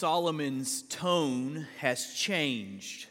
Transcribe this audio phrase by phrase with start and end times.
[0.00, 3.06] Solomon's tone has changed.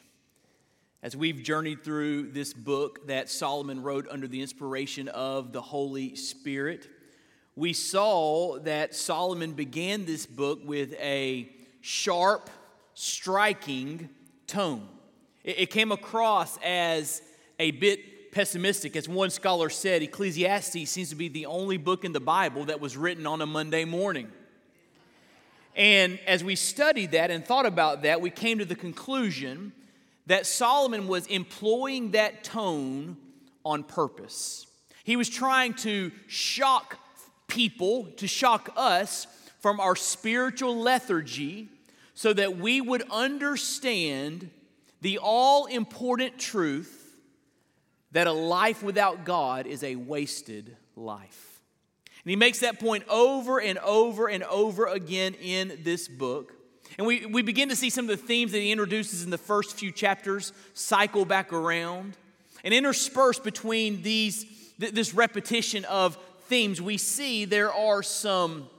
[1.04, 6.16] As we've journeyed through this book that Solomon wrote under the inspiration of the Holy
[6.16, 6.90] Spirit,
[7.56, 12.50] we saw that Solomon began this book with a sharp,
[12.96, 14.10] striking
[14.48, 14.88] tone.
[15.44, 17.22] It, came across as
[17.60, 18.96] a bit pessimistic.
[18.96, 22.82] As one scholar said, Ecclesiastes seems to be the only book in the Bible that
[22.82, 24.32] was written on a Monday morning.
[25.80, 29.72] And as we studied that and thought about that, we came to the conclusion
[30.26, 33.16] that Solomon was employing that tone
[33.64, 34.68] on purpose.
[35.06, 37.00] He was trying to shock
[37.48, 39.26] people, to shock us
[39.62, 41.70] from our spiritual lethargy,
[42.14, 44.50] so that we would understand
[45.00, 47.16] the all important truth
[48.12, 51.49] that a life without God is a wasted life.
[52.24, 56.54] And he makes that point over and over and over again in this book.
[56.98, 59.38] And we, we begin to see some of the themes that he introduces in the
[59.38, 62.18] first few chapters cycle back around.
[62.64, 64.46] And interspersed between these,
[64.78, 68.70] this repetition of themes, we see there are some,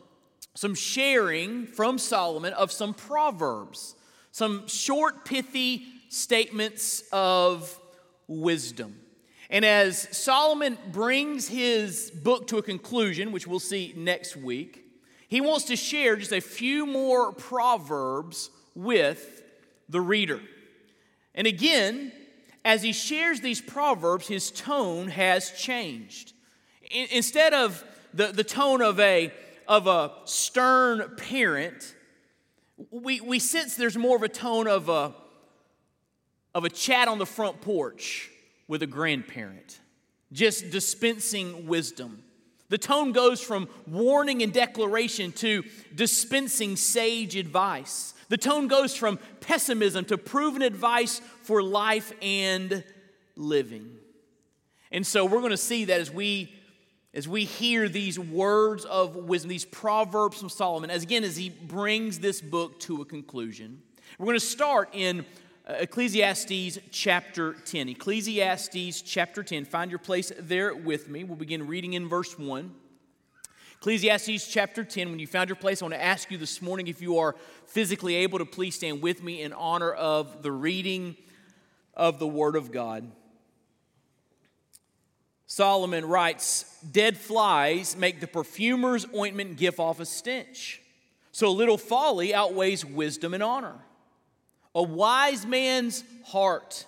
[0.54, 3.94] some sharing from Solomon of some proverbs,
[4.32, 7.75] some short, pithy statements of
[8.27, 9.00] wisdom.
[9.51, 14.84] And as Solomon brings his book to a conclusion, which we'll see next week,
[15.27, 19.43] he wants to share just a few more proverbs with
[19.89, 20.41] the reader.
[21.34, 22.12] And again,
[22.65, 26.33] as he shares these proverbs, his tone has changed.
[26.91, 27.84] instead of
[28.15, 29.33] the, the tone of a,
[29.66, 31.97] of a stern parent,
[32.91, 35.12] we, we sense there's more of a tone of a,
[36.55, 38.31] of a chat on the front porch
[38.70, 39.81] with a grandparent,
[40.31, 42.22] just dispensing wisdom.
[42.69, 48.14] The tone goes from warning and declaration to dispensing sage advice.
[48.28, 52.84] The tone goes from pessimism to proven advice for life and
[53.34, 53.91] living.
[54.92, 56.54] And so we're going to see that as we
[57.12, 61.48] as we hear these words of wisdom, these proverbs from Solomon, as again as he
[61.48, 63.82] brings this book to a conclusion.
[64.16, 65.26] We're going to start in
[65.70, 67.91] Uh, Ecclesiastes chapter 10.
[67.91, 69.64] Ecclesiastes chapter 10.
[69.64, 71.22] Find your place there with me.
[71.22, 72.75] We'll begin reading in verse 1.
[73.76, 75.10] Ecclesiastes chapter 10.
[75.10, 77.36] When you found your place, I want to ask you this morning if you are
[77.66, 81.16] physically able to please stand with me in honor of the reading
[81.94, 83.09] of the Word of God.
[85.47, 90.82] Solomon writes, Dead flies make the perfumer's ointment give off a stench.
[91.30, 93.84] So a little folly outweighs wisdom and honor.
[94.75, 96.86] A wise man's heart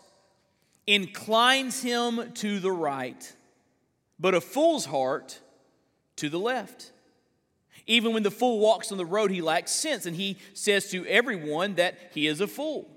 [0.87, 3.32] inclines him to the right,
[4.19, 5.41] but a fool's heart
[6.16, 6.92] to the left.
[7.87, 11.04] Even when the fool walks on the road, he lacks sense, and he says to
[11.06, 12.88] everyone that he is a fool.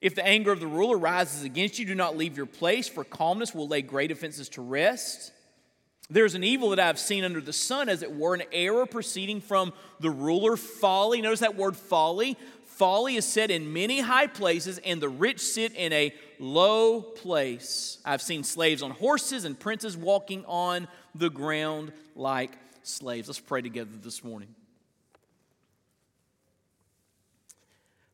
[0.00, 3.04] If the anger of the ruler rises against you, do not leave your place, for
[3.04, 5.32] calmness will lay great offenses to rest.
[6.10, 9.40] There's an evil that I've seen under the sun, as it were, an error proceeding
[9.40, 11.20] from the ruler, folly.
[11.20, 12.36] Notice that word folly.
[12.78, 17.98] Folly is set in many high places, and the rich sit in a low place.
[18.04, 22.52] I've seen slaves on horses and princes walking on the ground like
[22.84, 23.26] slaves.
[23.26, 24.54] Let's pray together this morning.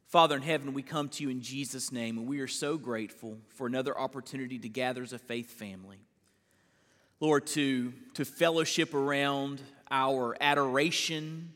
[0.06, 3.36] Father in heaven, we come to you in Jesus' name, and we are so grateful
[3.50, 5.98] for another opportunity to gather as a faith family.
[7.20, 9.60] Lord, to, to fellowship around
[9.90, 11.52] our adoration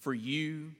[0.00, 0.72] for you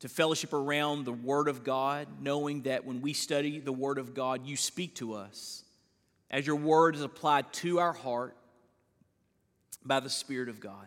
[0.00, 4.14] to fellowship around the Word of God, knowing that when we study the Word of
[4.14, 5.62] God, you speak to us
[6.30, 8.36] as your Word is applied to our heart
[9.84, 10.86] by the Spirit of God.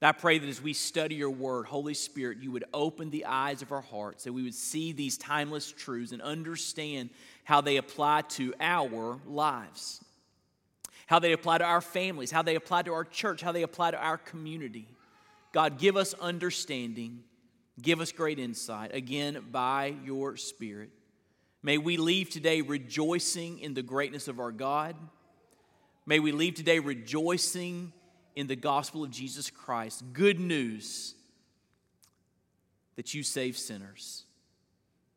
[0.00, 3.24] And I pray that as we study your Word, Holy Spirit, you would open the
[3.24, 7.08] eyes of our hearts, that we would see these timeless truths and understand
[7.44, 10.04] how they apply to our lives,
[11.06, 13.92] how they apply to our families, how they apply to our church, how they apply
[13.92, 14.86] to our community.
[15.52, 17.22] God, give us understanding
[17.80, 20.90] Give us great insight, again, by your Spirit.
[21.62, 24.96] May we leave today rejoicing in the greatness of our God.
[26.04, 27.92] May we leave today rejoicing
[28.34, 30.02] in the gospel of Jesus Christ.
[30.12, 31.14] Good news
[32.96, 34.24] that you save sinners.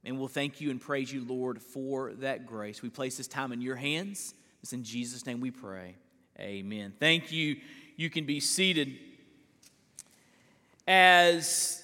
[0.03, 2.81] And we'll thank you and praise you, Lord, for that grace.
[2.81, 4.33] We place this time in your hands.
[4.61, 5.95] It's in Jesus' name we pray.
[6.39, 6.93] Amen.
[6.99, 7.57] Thank you.
[7.97, 8.93] You can be seated.
[10.87, 11.81] As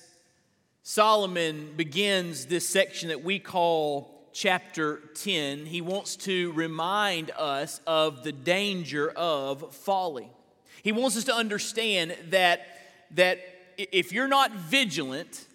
[0.93, 8.25] Solomon begins this section that we call chapter 10, he wants to remind us of
[8.25, 10.29] the danger of folly.
[10.83, 12.67] He wants us to understand that,
[13.11, 13.39] that
[13.77, 15.47] if you're not vigilant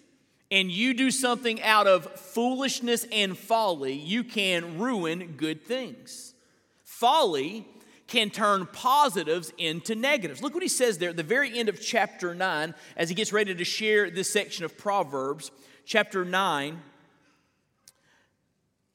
[0.49, 6.33] and you do something out of foolishness and folly, you can ruin good things.
[6.83, 7.67] Folly
[8.07, 10.41] can turn positives into negatives.
[10.41, 13.33] Look what he says there at the very end of chapter 9 as he gets
[13.33, 15.51] ready to share this section of Proverbs.
[15.85, 16.81] Chapter 9,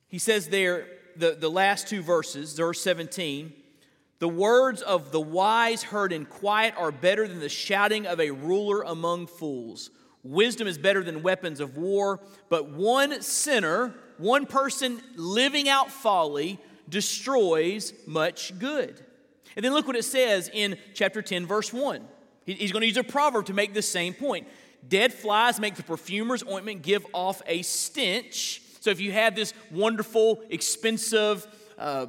[0.09, 0.87] he says there,
[1.17, 3.53] the, the last two verses, verse 17,
[4.19, 8.31] the words of the wise heard in quiet are better than the shouting of a
[8.31, 9.91] ruler among fools.
[10.23, 16.61] Wisdom is better than weapons of war, but one sinner, one person living out folly,
[16.89, 19.05] destroys much good.
[19.57, 22.07] And then look what it says in chapter 10, verse 1.
[22.45, 24.49] He's going to use a proverb to make the same point.
[24.89, 28.63] Dead flies make the perfumer's ointment give off a stench.
[28.81, 31.47] So if you have this wonderful, expensive,
[31.79, 32.07] uh,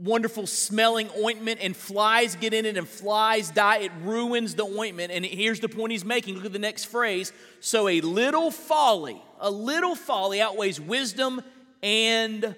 [0.00, 5.10] wonderful smelling ointment and flies get in it and flies die, it ruins the ointment.
[5.10, 6.36] And here's the point he's making.
[6.36, 7.32] Look at the next phrase.
[7.58, 11.42] So a little folly, a little folly outweighs wisdom
[11.82, 12.54] and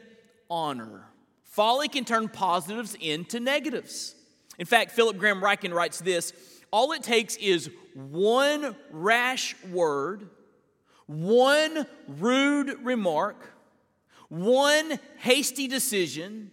[0.51, 1.10] honor.
[1.51, 4.15] Folly can turn positives into negatives.
[4.59, 6.33] In fact, Philip Graham Ryken writes this
[6.73, 10.29] all it takes is one rash word,
[11.07, 13.53] one rude remark,
[14.29, 16.51] one hasty decision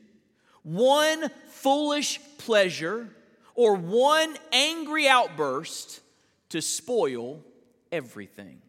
[0.68, 3.08] one foolish pleasure
[3.56, 6.02] or one angry outburst
[6.50, 7.42] to spoil
[7.90, 8.62] everything.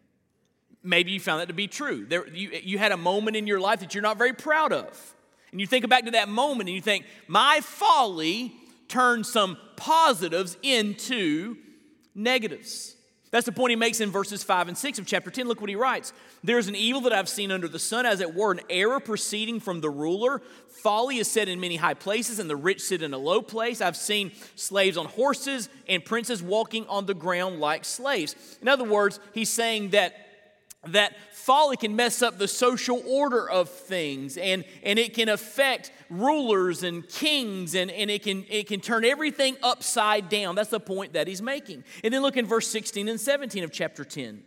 [0.81, 2.05] Maybe you found that to be true.
[2.05, 5.15] There, you, you had a moment in your life that you're not very proud of.
[5.51, 8.53] And you think back to that moment and you think, my folly
[8.87, 11.55] turned some positives into
[12.13, 12.95] negatives.
[13.31, 15.47] That's the point he makes in verses 5 and 6 of chapter 10.
[15.47, 16.13] Look what he writes.
[16.43, 19.59] There's an evil that I've seen under the sun, as it were, an error proceeding
[19.59, 20.41] from the ruler.
[20.67, 23.81] Folly is set in many high places, and the rich sit in a low place.
[23.81, 28.57] I've seen slaves on horses and princes walking on the ground like slaves.
[28.63, 30.15] In other words, he's saying that
[30.87, 35.91] that folly can mess up the social order of things and, and it can affect
[36.09, 40.55] rulers and kings and, and it, can, it can turn everything upside down.
[40.55, 41.83] That's the point that he's making.
[42.03, 44.43] And then look in verse 16 and 17 of chapter 10.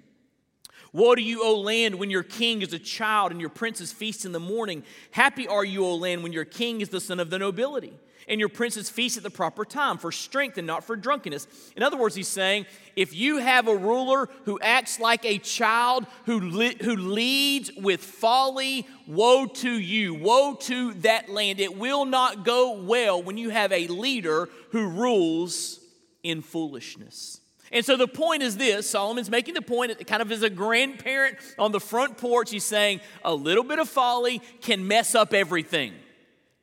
[0.94, 4.24] Woe to you, O land, when your king is a child and your princes feast
[4.24, 4.82] in the morning.
[5.10, 7.94] Happy are you, O land, when your king is the son of the nobility
[8.28, 11.46] and your princes feast at the proper time for strength and not for drunkenness.
[11.76, 12.66] In other words, he's saying,
[12.96, 18.86] if you have a ruler who acts like a child, who, who leads with folly,
[19.06, 21.60] woe to you, woe to that land.
[21.60, 25.80] It will not go well when you have a leader who rules
[26.22, 27.40] in foolishness.
[27.72, 31.38] And so the point is this Solomon's making the point, kind of as a grandparent
[31.58, 35.94] on the front porch, he's saying a little bit of folly can mess up everything.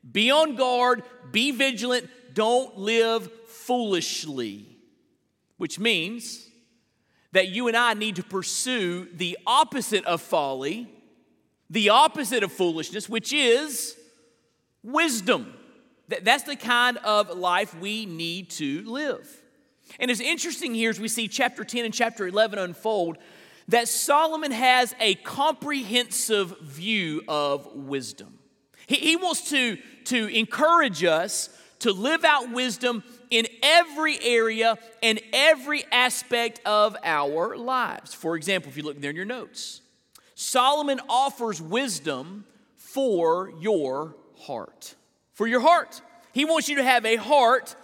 [0.09, 4.65] Be on guard, be vigilant, don't live foolishly,
[5.57, 6.47] which means
[7.31, 10.89] that you and I need to pursue the opposite of folly,
[11.69, 13.95] the opposite of foolishness, which is
[14.83, 15.53] wisdom.
[16.07, 19.29] That's the kind of life we need to live.
[19.99, 23.17] And it's interesting here as we see chapter 10 and chapter 11 unfold
[23.67, 28.38] that Solomon has a comprehensive view of wisdom.
[28.89, 35.21] He, he wants to, to encourage us to live out wisdom in every area and
[35.31, 38.15] every aspect of our lives.
[38.15, 39.81] For example, if you look there in your notes,
[40.33, 44.95] Solomon offers wisdom for your heart.
[45.33, 46.01] For your heart.
[46.33, 47.75] He wants you to have a heart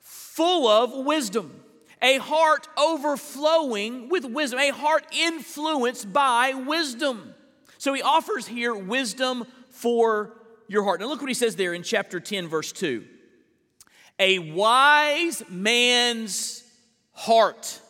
[0.00, 1.62] full of wisdom,
[2.02, 7.34] a heart overflowing with wisdom, a heart influenced by wisdom.
[7.78, 9.44] So he offers here wisdom
[9.82, 10.32] for
[10.68, 11.00] your heart.
[11.00, 13.04] Now, look what he says there in chapter 10, verse 2.
[14.20, 16.62] A wise man's
[17.10, 17.80] heart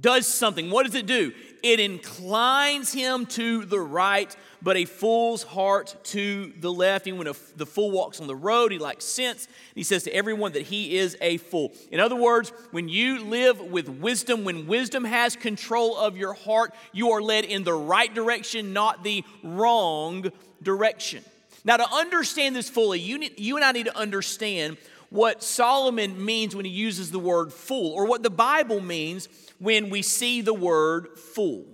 [0.00, 0.68] does something.
[0.68, 1.32] What does it do?
[1.62, 7.06] It inclines him to the right, but a fool's heart to the left.
[7.06, 9.48] And when a, the fool walks on the road, he lacks sense.
[9.74, 11.72] he says to everyone that he is a fool.
[11.90, 16.72] In other words, when you live with wisdom, when wisdom has control of your heart,
[16.92, 20.30] you are led in the right direction, not the wrong
[20.62, 21.24] direction.
[21.64, 24.76] Now, to understand this fully, you, need, you and I need to understand
[25.10, 29.28] what Solomon means when he uses the word fool, or what the Bible means
[29.58, 31.66] when we see the word fool.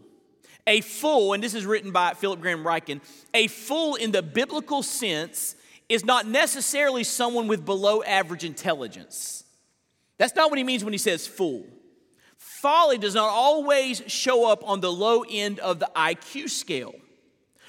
[0.68, 3.00] A fool, and this is written by Philip Graham Ryken,
[3.32, 5.56] a fool in the biblical sense
[5.88, 9.44] is not necessarily someone with below average intelligence.
[10.18, 11.64] That's not what he means when he says fool.
[12.36, 16.94] Folly does not always show up on the low end of the IQ scale.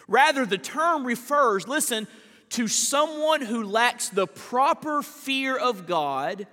[0.08, 2.08] Rather, the term refers, listen,
[2.50, 6.48] to someone who lacks the proper fear of God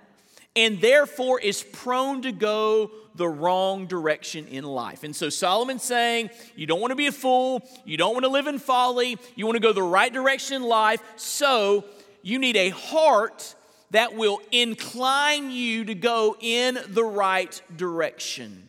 [0.57, 5.03] and therefore is prone to go the wrong direction in life.
[5.03, 8.31] And so Solomon's saying, you don't want to be a fool, you don't want to
[8.31, 11.85] live in folly, you want to go the right direction in life, so
[12.23, 13.55] you need a heart
[13.91, 18.67] that will incline you to go in the right direction.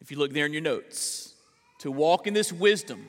[0.00, 1.34] If you look there in your notes,
[1.80, 3.08] to walk in this wisdom,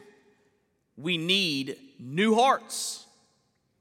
[0.98, 3.06] we need new hearts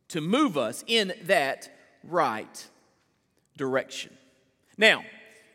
[0.08, 1.70] to move us in that
[2.04, 2.66] right
[3.60, 4.10] direction.
[4.78, 5.04] Now,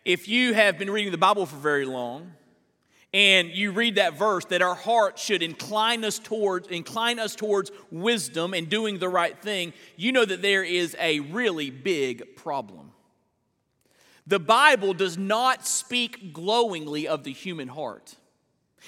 [0.05, 2.31] if you have been reading the Bible for very long,
[3.15, 7.71] and you read that verse that our heart should incline us towards incline us towards
[7.89, 12.91] wisdom and doing the right thing you know that there is a really big problem
[14.27, 18.15] the bible does not speak glowingly of the human heart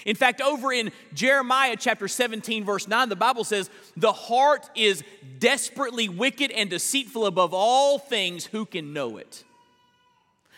[0.06, 5.04] in fact over in jeremiah chapter 17 verse 9 the bible says the heart is
[5.40, 9.44] desperately wicked and deceitful above all things who can know it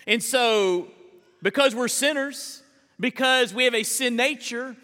[0.07, 0.87] and so
[1.41, 2.63] because we're sinners
[2.99, 4.75] because we have a sin nature,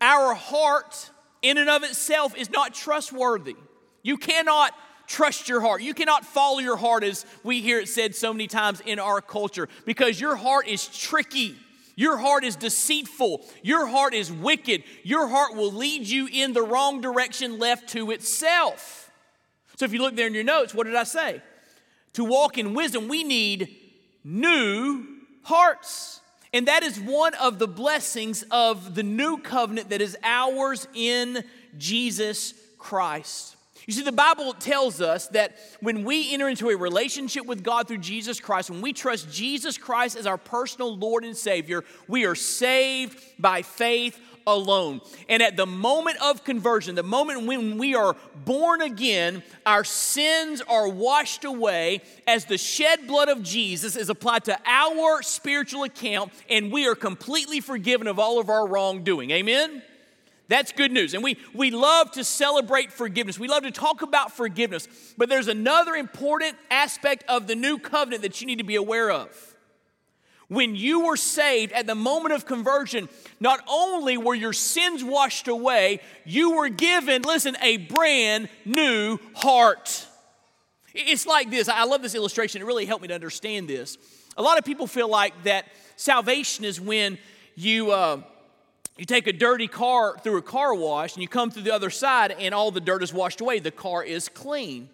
[0.00, 1.10] our heart
[1.42, 3.56] in and of itself is not trustworthy.
[4.02, 4.72] You cannot
[5.06, 5.82] trust your heart.
[5.82, 9.20] You cannot follow your heart as we hear it said so many times in our
[9.20, 11.56] culture because your heart is tricky.
[11.96, 13.44] Your heart is deceitful.
[13.62, 14.84] Your heart is wicked.
[15.02, 19.10] Your heart will lead you in the wrong direction left to itself.
[19.76, 21.42] So if you look there in your notes, what did I say?
[22.14, 23.74] To walk in wisdom, we need
[24.22, 25.04] new
[25.42, 26.20] hearts.
[26.52, 31.42] And that is one of the blessings of the new covenant that is ours in
[31.76, 33.53] Jesus Christ.
[33.86, 37.86] You see, the Bible tells us that when we enter into a relationship with God
[37.86, 42.24] through Jesus Christ, when we trust Jesus Christ as our personal Lord and Savior, we
[42.24, 45.00] are saved by faith alone.
[45.28, 50.62] And at the moment of conversion, the moment when we are born again, our sins
[50.62, 56.32] are washed away as the shed blood of Jesus is applied to our spiritual account,
[56.48, 59.30] and we are completely forgiven of all of our wrongdoing.
[59.30, 59.82] Amen?
[60.48, 61.14] That's good news.
[61.14, 63.38] And we, we love to celebrate forgiveness.
[63.38, 64.86] We love to talk about forgiveness.
[65.16, 69.10] But there's another important aspect of the new covenant that you need to be aware
[69.10, 69.56] of.
[70.48, 73.08] When you were saved at the moment of conversion,
[73.40, 80.06] not only were your sins washed away, you were given, listen, a brand new heart.
[80.92, 81.70] It's like this.
[81.70, 82.60] I love this illustration.
[82.60, 83.96] It really helped me to understand this.
[84.36, 87.16] A lot of people feel like that salvation is when
[87.56, 87.92] you.
[87.92, 88.20] Uh,
[88.96, 91.90] you take a dirty car through a car wash and you come through the other
[91.90, 93.58] side and all the dirt is washed away.
[93.58, 94.88] The car is clean.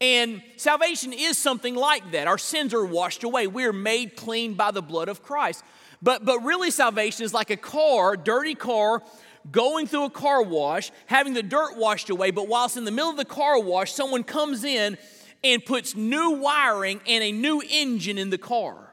[0.00, 2.26] And salvation is something like that.
[2.26, 3.46] Our sins are washed away.
[3.46, 5.62] We are made clean by the blood of Christ.
[6.00, 9.02] But, but really, salvation is like a car, dirty car,
[9.50, 12.32] going through a car wash, having the dirt washed away.
[12.32, 14.98] But whilst in the middle of the car wash, someone comes in
[15.44, 18.91] and puts new wiring and a new engine in the car.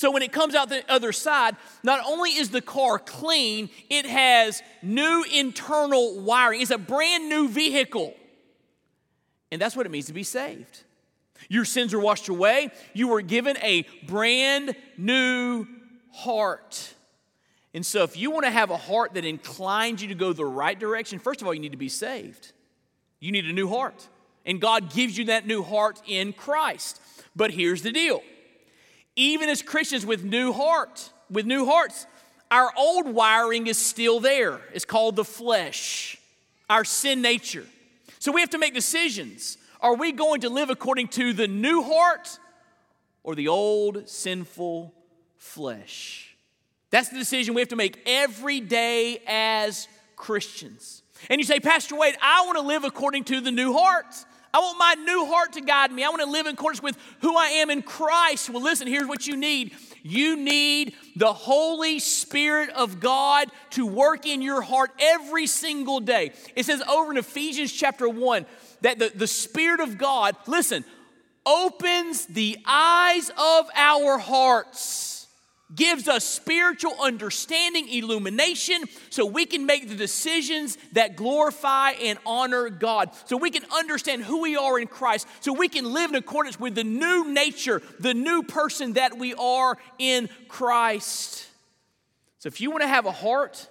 [0.00, 4.06] So when it comes out the other side, not only is the car clean, it
[4.06, 6.62] has new internal wiring.
[6.62, 8.14] It's a brand new vehicle.
[9.52, 10.84] And that's what it means to be saved.
[11.50, 12.70] Your sins are washed away.
[12.94, 15.66] You were given a brand new
[16.14, 16.94] heart.
[17.74, 20.46] And so, if you want to have a heart that inclines you to go the
[20.46, 22.52] right direction, first of all, you need to be saved.
[23.18, 24.08] You need a new heart.
[24.46, 27.02] And God gives you that new heart in Christ.
[27.36, 28.22] But here's the deal
[29.16, 32.06] even as Christians with new heart, with new hearts,
[32.50, 34.60] our old wiring is still there.
[34.72, 36.18] It's called the flesh,
[36.68, 37.66] our sin nature.
[38.18, 39.56] So we have to make decisions.
[39.80, 42.38] Are we going to live according to the new heart
[43.22, 44.92] or the old sinful
[45.38, 46.36] flesh?
[46.90, 49.86] That's the decision we have to make every day as
[50.16, 51.02] Christians.
[51.28, 54.06] And you say, Pastor Wade, I want to live according to the new heart.
[54.52, 56.02] I want my new heart to guide me.
[56.02, 58.50] I want to live in accordance with who I am in Christ.
[58.50, 64.26] Well, listen, here's what you need you need the Holy Spirit of God to work
[64.26, 66.32] in your heart every single day.
[66.56, 68.46] It says over in Ephesians chapter 1
[68.80, 70.84] that the, the Spirit of God, listen,
[71.44, 75.09] opens the eyes of our hearts
[75.74, 82.68] gives us spiritual understanding, illumination, so we can make the decisions that glorify and honor
[82.68, 83.10] God.
[83.26, 85.26] So we can understand who we are in Christ.
[85.40, 89.34] So we can live in accordance with the new nature, the new person that we
[89.34, 91.46] are in Christ.
[92.40, 93.68] So if you want to have a heart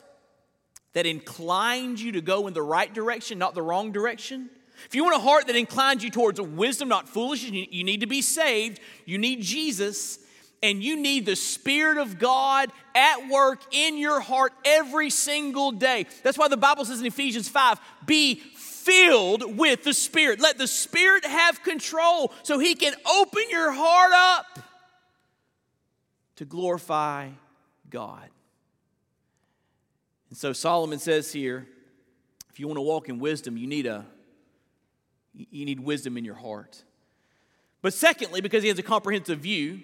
[0.93, 4.49] that inclines you to go in the right direction, not the wrong direction,
[4.85, 8.07] if you want a heart that inclines you towards wisdom, not foolishness, you need to
[8.07, 10.19] be saved, you need Jesus,
[10.61, 16.05] and you need the Spirit of God at work in your heart every single day.
[16.23, 20.39] That's why the Bible says in Ephesians 5 be filled with the Spirit.
[20.39, 24.59] Let the Spirit have control so He can open your heart up
[26.37, 27.29] to glorify
[27.89, 28.29] God.
[30.29, 31.67] And so Solomon says here
[32.49, 34.05] if you want to walk in wisdom, you need a
[35.33, 36.83] you need wisdom in your heart.
[37.81, 39.79] But secondly, because he has a comprehensive view,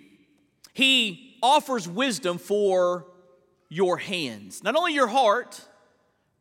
[0.75, 3.07] he offers wisdom for
[3.69, 4.61] your hands.
[4.61, 5.59] Not only your heart,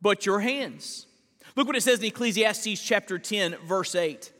[0.01, 1.07] but your hands.
[1.55, 4.33] Look what it says in Ecclesiastes chapter 10, verse 8.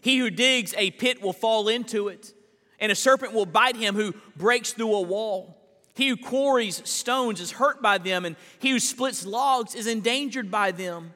[0.00, 2.34] He who digs a pit will fall into it,
[2.78, 5.60] and a serpent will bite him who breaks through a wall.
[5.94, 10.52] He who quarries stones is hurt by them, and he who splits logs is endangered
[10.52, 11.14] by them.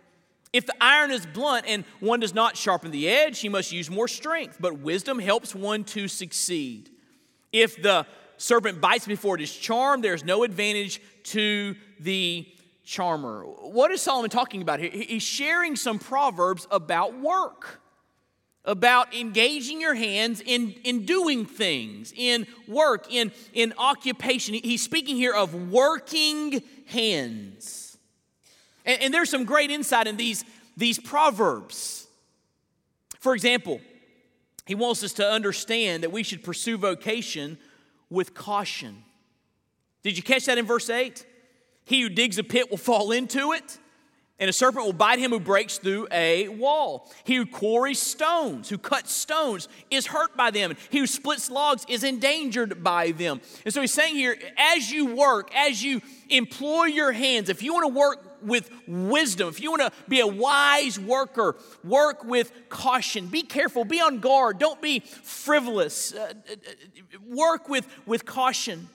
[0.53, 3.89] If the iron is blunt and one does not sharpen the edge, he must use
[3.89, 6.91] more strength, but wisdom helps one to succeed.
[7.53, 12.47] If the serpent bites before it is charmed, there's no advantage to the
[12.85, 13.43] charmer.
[13.43, 14.91] What is Solomon talking about here?
[14.91, 17.81] He's sharing some proverbs about work,
[18.65, 24.55] about engaging your hands in, in doing things, in work, in, in occupation.
[24.55, 27.99] He's speaking here of working hands.
[28.87, 30.45] And, and there's some great insight in these,
[30.77, 32.07] these proverbs.
[33.21, 33.81] For example,
[34.69, 37.57] he wants us to understand that we should pursue vocation
[38.11, 39.03] with caution.
[40.03, 41.25] Did you catch that in verse 8?
[41.87, 43.79] He who digs a pit will fall into it,
[44.39, 47.11] and a serpent will bite him who breaks through a wall.
[47.25, 50.75] He who quarries stones, who cuts stones, is hurt by them.
[50.91, 53.41] He who splits logs is endangered by them.
[53.65, 57.73] And so he's saying here, as you work, as you employ your hands, if you
[57.73, 62.53] want to work with wisdom, if you want to be a wise worker, work with
[62.69, 63.27] caution.
[63.27, 66.15] Be careful, be on guard, don't be frivolous.
[66.15, 68.89] Uh, uh, uh, work with, with caution.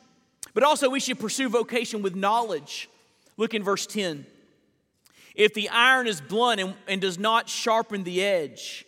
[0.54, 2.90] But also, we should pursue vocation with knowledge.
[3.38, 4.26] Look in verse 10.
[5.36, 8.86] If the iron is blunt and, and does not sharpen the edge,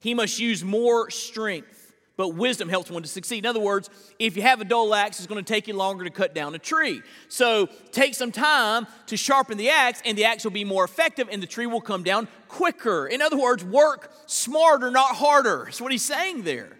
[0.00, 1.77] he must use more strength
[2.18, 3.38] but wisdom helps one to succeed.
[3.38, 6.02] In other words, if you have a dull axe, it's going to take you longer
[6.02, 7.00] to cut down a tree.
[7.28, 11.28] So take some time to sharpen the axe, and the axe will be more effective,
[11.30, 13.06] and the tree will come down quicker.
[13.06, 15.62] In other words, work smarter, not harder.
[15.66, 16.76] That's what he's saying there.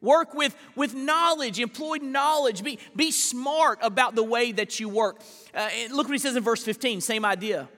[0.00, 2.64] Work with, with knowledge, employ knowledge.
[2.64, 5.20] Be, be smart about the way that you work.
[5.54, 7.68] Uh, look what he says in verse 15, same idea.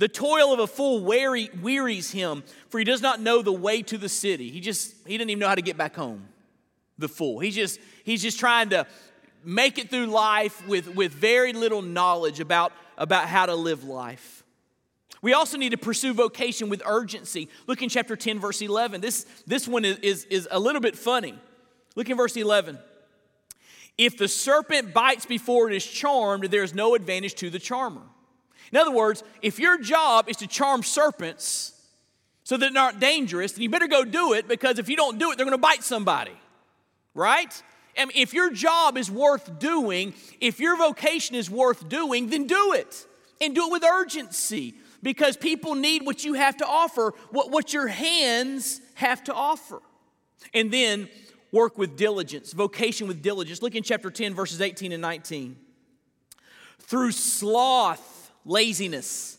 [0.00, 3.82] The toil of a fool weary, wearies him, for he does not know the way
[3.82, 4.50] to the city.
[4.50, 6.26] He just he doesn't even know how to get back home.
[6.96, 7.38] The fool.
[7.38, 8.86] He's just he's just trying to
[9.44, 14.42] make it through life with, with very little knowledge about, about how to live life.
[15.20, 17.50] We also need to pursue vocation with urgency.
[17.66, 19.02] Look in chapter 10, verse 11.
[19.02, 21.38] This, this one is, is, is a little bit funny.
[21.94, 22.78] Look in verse 11.
[23.98, 28.02] If the serpent bites before it is charmed, there is no advantage to the charmer.
[28.72, 31.72] In other words, if your job is to charm serpents
[32.44, 35.18] so that they're not dangerous, then you better go do it because if you don't
[35.18, 36.32] do it, they're going to bite somebody,
[37.14, 37.62] right?
[37.96, 42.72] And if your job is worth doing, if your vocation is worth doing, then do
[42.74, 43.06] it
[43.40, 47.72] and do it with urgency because people need what you have to offer, what, what
[47.72, 49.80] your hands have to offer.
[50.54, 51.08] And then
[51.52, 53.62] work with diligence, vocation with diligence.
[53.62, 55.56] Look in chapter 10, verses 18 and 19.
[56.80, 59.38] Through sloth, laziness.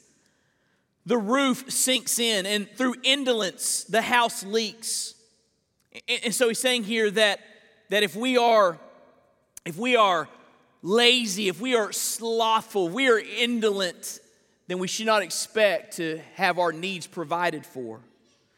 [1.05, 5.15] The roof sinks in, and through indolence, the house leaks.
[6.23, 7.39] And so he's saying here that,
[7.89, 8.79] that if we are
[9.65, 10.27] if we are
[10.81, 14.19] lazy, if we are slothful, we are indolent,
[14.67, 17.99] then we should not expect to have our needs provided for.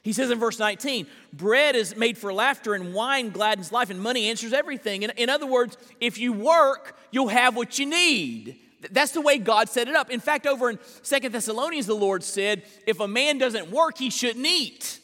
[0.03, 4.01] He says in verse 19, bread is made for laughter and wine gladdens life and
[4.01, 5.03] money answers everything.
[5.03, 8.57] In, in other words, if you work, you'll have what you need.
[8.91, 10.09] That's the way God set it up.
[10.09, 14.09] In fact, over in Second Thessalonians, the Lord said, if a man doesn't work, he
[14.09, 14.99] shouldn't eat.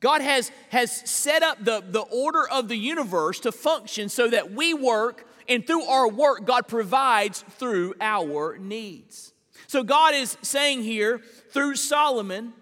[0.00, 4.52] God has, has set up the, the order of the universe to function so that
[4.52, 9.32] we work, and through our work, God provides through our needs.
[9.66, 12.52] So, God is saying here through Solomon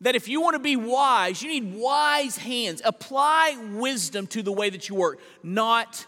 [0.00, 2.80] that if you want to be wise, you need wise hands.
[2.84, 6.06] Apply wisdom to the way that you work, not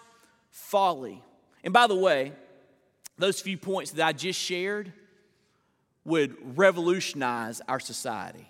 [0.51, 1.23] folly.
[1.65, 2.33] And by the way,
[3.19, 4.93] those few points that I just shared
[6.05, 8.49] would revolutionize our society.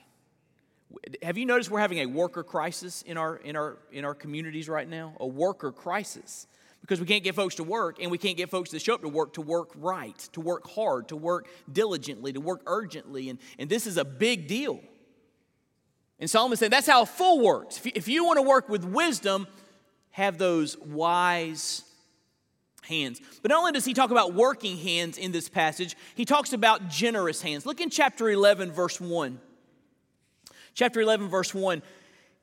[1.22, 4.68] Have you noticed we're having a worker crisis in our, in our, in our communities
[4.68, 5.14] right now?
[5.20, 6.46] A worker crisis.
[6.80, 9.00] because we can't get folks to work and we can't get folks to show up
[9.00, 13.30] to work to work right, to work hard, to work diligently, to work urgently.
[13.30, 14.80] And, and this is a big deal.
[16.18, 17.78] And Solomon said that's how a fool works.
[17.78, 19.46] If you, if you want to work with wisdom,
[20.10, 21.82] have those wise
[22.86, 23.20] hands.
[23.42, 26.88] But not only does he talk about working hands in this passage, he talks about
[26.88, 27.66] generous hands.
[27.66, 29.38] Look in chapter 11, verse 1.
[30.74, 31.82] Chapter 11, verse 1.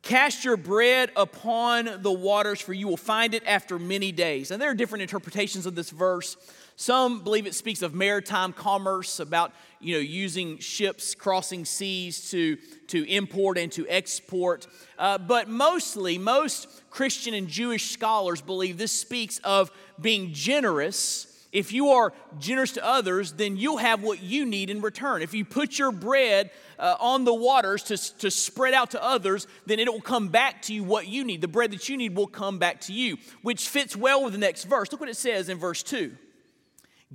[0.01, 4.51] Cast your bread upon the waters, for you will find it after many days.
[4.51, 6.35] And there are different interpretations of this verse.
[6.75, 12.57] Some believe it speaks of maritime commerce, about you know, using ships crossing seas to,
[12.87, 14.67] to import and to export.
[14.97, 21.71] Uh, but mostly, most Christian and Jewish scholars believe this speaks of being generous if
[21.71, 25.21] you are generous to others, then you'll have what you need in return.
[25.21, 29.45] If you put your bread uh, on the waters to, to spread out to others,
[29.67, 31.41] then it will come back to you what you need.
[31.41, 34.39] The bread that you need will come back to you, which fits well with the
[34.39, 34.91] next verse.
[34.91, 36.17] Look what it says in verse 2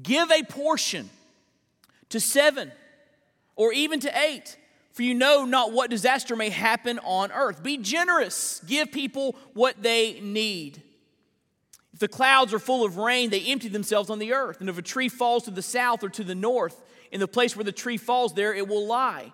[0.03, 1.11] Give a portion
[2.11, 2.73] to seven
[3.57, 4.57] or even to eight,
[4.93, 7.63] for you know not what disaster may happen on earth.
[7.63, 10.83] Be generous, give people what they need.
[11.93, 14.61] If the clouds are full of rain, they empty themselves on the earth.
[14.61, 16.81] And if a tree falls to the south or to the north,
[17.11, 19.33] in the place where the tree falls, there it will lie.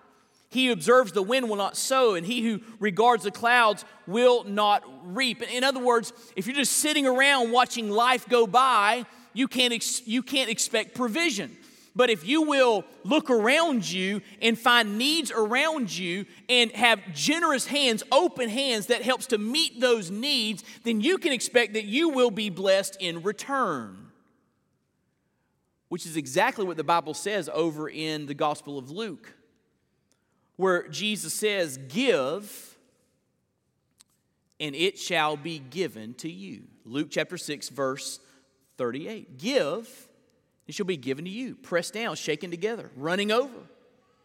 [0.49, 4.45] He who observes the wind will not sow, and he who regards the clouds will
[4.45, 5.41] not reap.
[5.41, 10.07] In other words, if you're just sitting around watching life go by, you can't, ex-
[10.07, 11.55] you can't expect provision.
[11.95, 17.65] But if you will look around you and find needs around you and have generous
[17.67, 22.09] hands, open hands that helps to meet those needs, then you can expect that you
[22.09, 24.07] will be blessed in return.
[25.87, 29.33] Which is exactly what the Bible says over in the Gospel of Luke,
[30.57, 32.77] where Jesus says, Give,
[34.59, 36.63] and it shall be given to you.
[36.83, 38.19] Luke chapter 6, verse
[38.77, 39.37] 38.
[39.37, 39.87] Give
[40.67, 43.53] it shall be given to you, pressed down, shaken together, running over.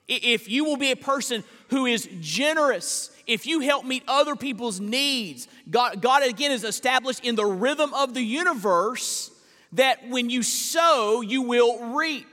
[0.09, 4.81] If you will be a person who is generous, if you help meet other people's
[4.81, 9.31] needs, God, God again is established in the rhythm of the universe
[9.73, 12.27] that when you sow, you will reap.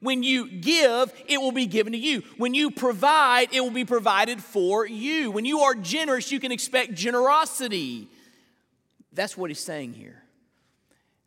[0.00, 2.22] When you give, it will be given to you.
[2.38, 5.32] When you provide, it will be provided for you.
[5.32, 8.08] When you are generous, you can expect generosity.
[9.12, 10.22] That's what he's saying here.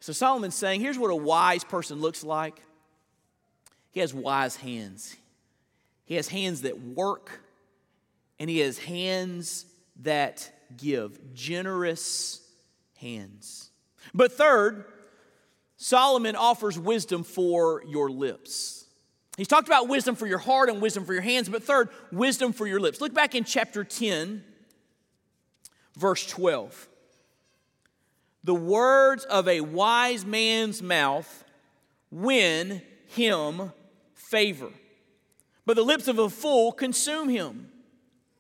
[0.02, 2.60] So Solomon's saying here's what a wise person looks like
[3.92, 5.16] he has wise hands,
[6.06, 7.42] he has hands that work,
[8.40, 9.66] and he has hands
[10.02, 12.42] that give, generous
[12.98, 13.70] hands.
[14.14, 14.86] But third,
[15.78, 18.86] Solomon offers wisdom for your lips.
[19.38, 22.54] He's talked about wisdom for your heart and wisdom for your hands, but third, wisdom
[22.54, 23.02] for your lips.
[23.02, 24.44] Look back in chapter 10,
[25.96, 26.88] verse 12.
[28.44, 31.44] The words of a wise man's mouth
[32.10, 33.72] win him
[34.16, 34.70] favor,
[35.66, 37.70] but the lips of a fool consume him.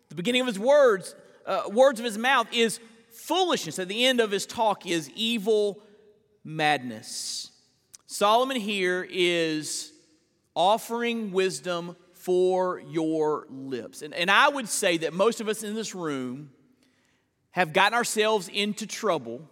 [0.10, 2.80] The beginning of his words, uh, words of his mouth is
[3.12, 3.80] foolishness.
[3.80, 5.82] At the end of his talk is evil
[6.44, 7.52] madness.
[8.08, 9.94] Solomon here is
[10.56, 14.02] offering wisdom for your lips.
[14.02, 16.52] And, and I would say that most of us in this room
[17.52, 19.50] have gotten ourselves into trouble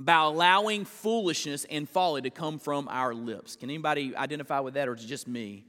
[0.00, 3.54] by allowing foolishness and folly to come from our lips.
[3.54, 5.66] Can anybody identify with that, or is it just me?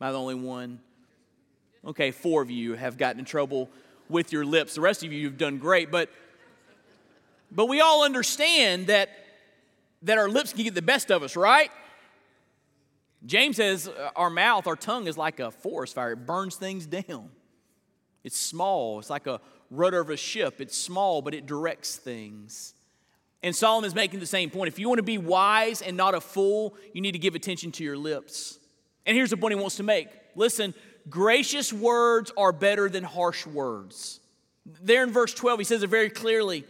[0.00, 0.80] Am I the only one?
[1.86, 3.68] Okay, four of you have gotten in trouble
[4.08, 4.74] with your lips.
[4.74, 6.08] The rest of you have done great, but
[7.52, 9.10] but we all understand that
[10.02, 11.70] that our lips can get the best of us, right?
[13.26, 16.12] James says uh, our mouth, our tongue is like a forest fire.
[16.12, 17.30] It burns things down.
[18.22, 18.98] It's small.
[18.98, 20.60] It's like a rudder of a ship.
[20.60, 22.73] It's small, but it directs things.
[23.44, 24.68] And Solomon is making the same point.
[24.68, 27.72] If you want to be wise and not a fool, you need to give attention
[27.72, 28.58] to your lips.
[29.04, 30.72] And here's the point he wants to make listen,
[31.10, 34.18] gracious words are better than harsh words.
[34.64, 36.64] There in verse 12, he says it very clearly.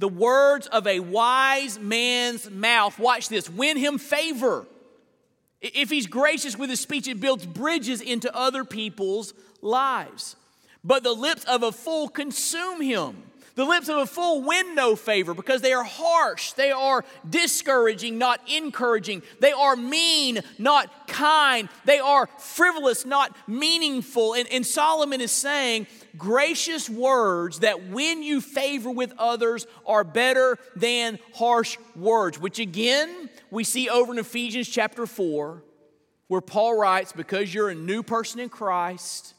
[0.00, 4.66] The words of a wise man's mouth, watch this, win him favor.
[5.60, 10.34] If he's gracious with his speech, it builds bridges into other people's lives.
[10.82, 13.22] But the lips of a fool consume him.
[13.58, 16.52] The lips of a fool win no favor because they are harsh.
[16.52, 19.24] They are discouraging, not encouraging.
[19.40, 21.68] They are mean, not kind.
[21.84, 24.34] They are frivolous, not meaningful.
[24.34, 30.56] And, and Solomon is saying, gracious words that win you favor with others are better
[30.76, 35.64] than harsh words, which again, we see over in Ephesians chapter 4,
[36.28, 39.34] where Paul writes, Because you're a new person in Christ,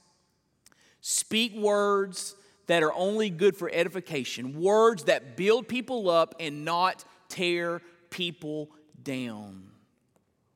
[0.99, 2.35] speak words
[2.69, 8.69] that are only good for edification, words that build people up and not tear people
[9.01, 9.63] down.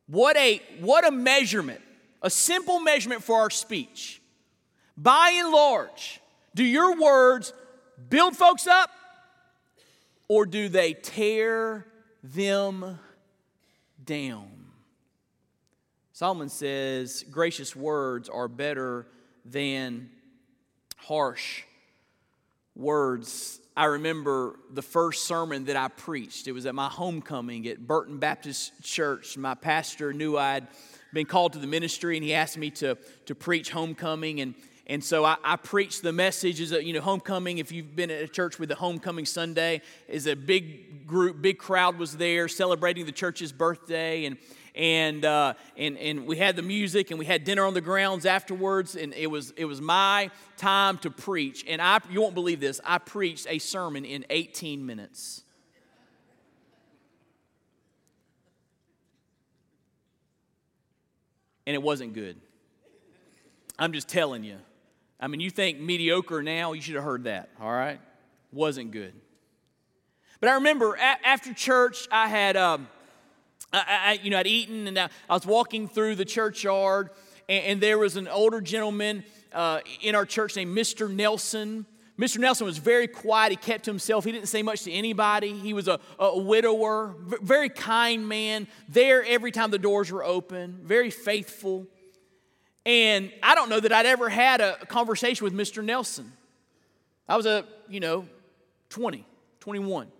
[0.05, 1.81] What a, what a measurement,
[2.21, 4.21] a simple measurement for our speech.
[4.95, 6.21] By and large,
[6.53, 7.51] do your words
[8.09, 8.91] build folks up
[10.27, 11.87] or do they tear
[12.21, 12.99] them
[14.05, 14.51] down?
[16.11, 19.07] Solomon says gracious words are better
[19.45, 20.11] than
[20.95, 21.63] harsh
[22.75, 23.59] words.
[23.75, 26.47] I remember the first sermon that I preached.
[26.47, 29.37] It was at my homecoming at Burton Baptist Church.
[29.37, 30.67] My pastor knew I'd
[31.11, 34.41] been called to the ministry and he asked me to, to preach homecoming.
[34.41, 34.55] And,
[34.87, 37.59] and so I, I preached the message as a, you know, homecoming.
[37.59, 41.57] If you've been at a church with a homecoming Sunday, is a big group, big
[41.57, 44.25] crowd was there celebrating the church's birthday.
[44.25, 44.37] And,
[44.75, 48.25] and, uh, and, and we had the music and we had dinner on the grounds
[48.25, 51.63] afterwards and it was, it was my time to preach.
[51.67, 55.43] And I, you won't believe this i preached a sermon in 18 minutes.
[61.65, 62.35] And it wasn't good.
[63.79, 64.57] I'm just telling you.
[65.19, 67.99] I mean you think mediocre now you should have heard that all right?
[68.51, 69.13] Wasn't good.
[70.39, 72.87] But i remember a- after church i had um,
[73.73, 77.09] I, I, you know, I'd eaten and I, I was walking through the churchyard,
[77.49, 81.11] and, and there was an older gentleman uh, in our church named Mr.
[81.11, 81.85] Nelson.
[82.17, 82.37] Mr.
[82.37, 83.51] Nelson was very quiet.
[83.51, 84.23] He kept to himself.
[84.23, 85.53] He didn't say much to anybody.
[85.53, 90.79] He was a, a widower, very kind man, there every time the doors were open,
[90.83, 91.87] very faithful.
[92.85, 95.83] And I don't know that I'd ever had a conversation with Mr.
[95.83, 96.31] Nelson.
[97.27, 98.27] I was a, you know,
[98.89, 99.25] 20,
[99.61, 100.03] 21.
[100.03, 100.11] And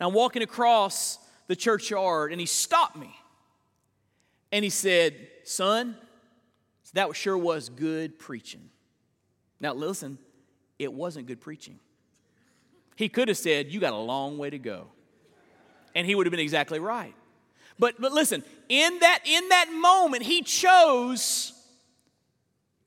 [0.00, 3.14] I'm walking across the churchyard and he stopped me
[4.52, 5.96] and he said, Son,
[6.92, 8.70] that sure was good preaching.
[9.60, 10.18] Now, listen,
[10.78, 11.78] it wasn't good preaching.
[12.96, 14.86] He could have said, You got a long way to go.
[15.94, 17.14] And he would have been exactly right.
[17.78, 21.52] But, but listen, in that, in that moment, he chose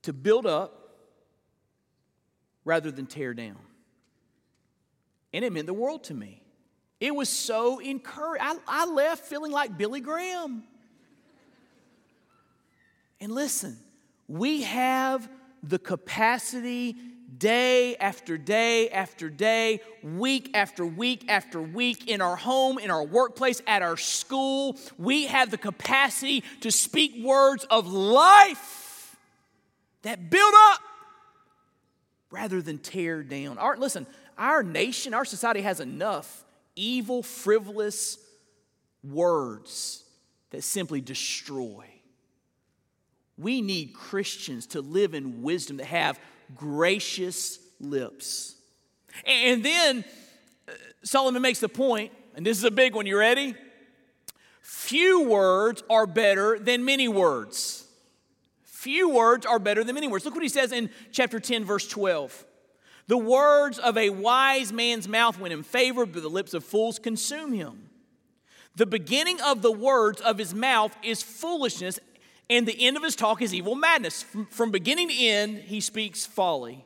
[0.02, 0.94] to build up
[2.64, 3.58] rather than tear down.
[5.32, 6.42] And it meant the world to me.
[7.00, 8.46] It was so encouraging.
[8.46, 10.64] I, I left feeling like Billy Graham.
[13.20, 13.78] And listen,
[14.26, 15.28] we have
[15.62, 16.96] the capacity
[17.36, 23.04] day after day after day, week after week after week, in our home, in our
[23.04, 24.76] workplace, at our school.
[24.96, 29.16] We have the capacity to speak words of life
[30.02, 30.80] that build up
[32.30, 33.58] rather than tear down.
[33.58, 34.06] Our, listen,
[34.36, 36.44] our nation, our society has enough
[36.78, 38.18] evil, frivolous
[39.02, 40.04] words
[40.50, 41.84] that simply destroy.
[43.36, 46.18] We need Christians to live in wisdom, that have
[46.54, 48.56] gracious lips.
[49.26, 50.04] And then
[50.68, 53.06] uh, Solomon makes the point, and this is a big one.
[53.06, 53.54] You ready?
[54.62, 57.86] Few words are better than many words.
[58.64, 60.24] Few words are better than many words.
[60.24, 62.44] Look what he says in chapter 10, verse 12.
[63.08, 66.98] The words of a wise man's mouth win him favor, but the lips of fools
[66.98, 67.88] consume him.
[68.76, 71.98] The beginning of the words of his mouth is foolishness,
[72.50, 74.22] and the end of his talk is evil madness.
[74.22, 76.84] From, from beginning to end, he speaks folly.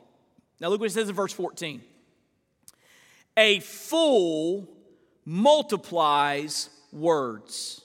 [0.59, 1.81] Now, look what it says in verse 14
[3.35, 4.67] A fool
[5.25, 7.81] multiplies words.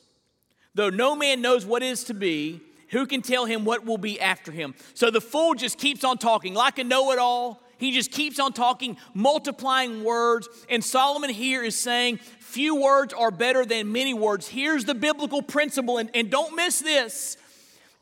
[0.74, 4.20] Though no man knows what is to be, who can tell him what will be
[4.20, 4.74] after him?
[4.94, 8.38] So the fool just keeps on talking like a know it all he just keeps
[8.38, 10.48] on talking, multiplying words.
[10.68, 14.48] And Solomon here is saying, few words are better than many words.
[14.48, 17.36] Here's the biblical principle, and, and don't miss this.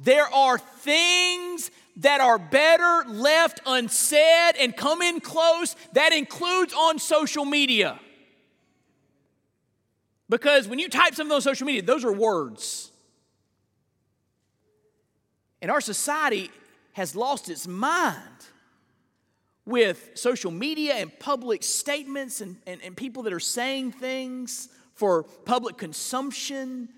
[0.00, 5.76] There are things that are better left unsaid and come in close.
[5.92, 7.98] That includes on social media.
[10.28, 12.90] Because when you type something on social media, those are words.
[15.62, 16.50] And our society
[16.94, 18.46] has lost its mind
[19.66, 25.24] with social media and public statements and, and, and people that are saying things for
[25.44, 26.88] public consumption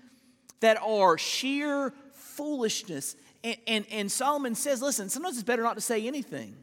[0.59, 3.15] that are sheer foolishness.
[3.43, 6.55] And, and, and, Solomon says, listen, sometimes it's better not to say anything.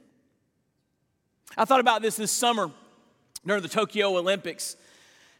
[1.57, 2.71] I thought about this this summer
[3.45, 4.77] during the Tokyo Olympics.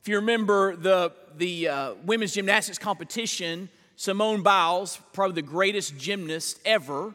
[0.01, 6.61] If you remember the, the uh, women's gymnastics competition, Simone Biles, probably the greatest gymnast
[6.65, 7.15] ever,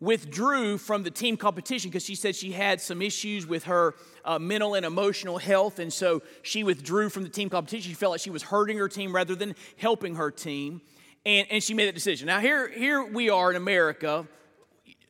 [0.00, 4.38] withdrew from the team competition because she said she had some issues with her uh,
[4.38, 5.78] mental and emotional health.
[5.78, 7.90] And so she withdrew from the team competition.
[7.90, 10.80] She felt like she was hurting her team rather than helping her team.
[11.26, 12.26] And, and she made that decision.
[12.26, 14.26] Now, here, here we are in America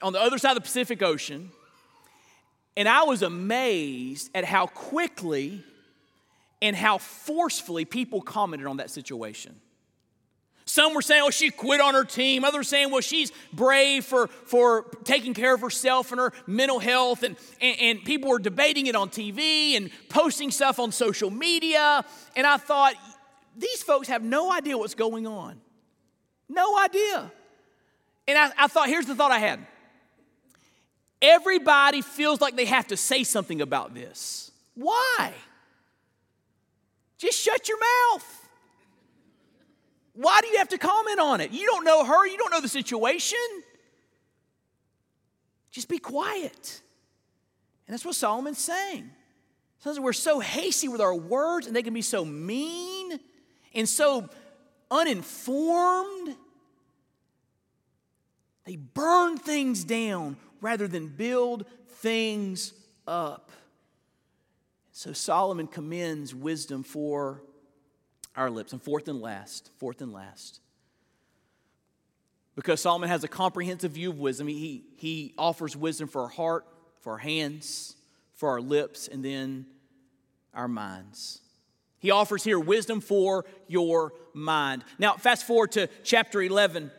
[0.00, 1.50] on the other side of the Pacific Ocean.
[2.76, 5.64] And I was amazed at how quickly
[6.62, 9.60] and how forcefully people commented on that situation.
[10.68, 12.44] Some were saying, oh, she quit on her team.
[12.44, 17.22] Others saying, well, she's brave for, for taking care of herself and her mental health.
[17.22, 22.04] And, and, and people were debating it on TV and posting stuff on social media.
[22.36, 22.94] And I thought,
[23.56, 25.58] these folks have no idea what's going on.
[26.50, 27.32] No idea.
[28.28, 29.60] And I, I thought, here's the thought I had
[31.22, 34.50] everybody feels like they have to say something about this.
[34.74, 35.32] Why?
[37.16, 38.37] Just shut your mouth.
[40.18, 41.52] Why do you have to comment on it?
[41.52, 43.38] You don't know her, you don't know the situation.
[45.70, 46.80] Just be quiet.
[47.86, 49.08] And that's what Solomon's saying.
[49.78, 53.20] Sometimes we're so hasty with our words and they can be so mean
[53.72, 54.28] and so
[54.90, 56.34] uninformed.
[58.64, 61.64] They burn things down rather than build
[62.00, 62.72] things
[63.06, 63.52] up.
[64.90, 67.40] So Solomon commends wisdom for
[68.38, 68.72] our lips.
[68.72, 70.60] And fourth and last, fourth and last.
[72.54, 76.66] Because Solomon has a comprehensive view of wisdom, he, he offers wisdom for our heart,
[77.00, 77.94] for our hands,
[78.34, 79.66] for our lips, and then
[80.54, 81.40] our minds.
[82.00, 84.84] He offers here wisdom for your mind.
[84.98, 86.90] Now, fast forward to chapter 11.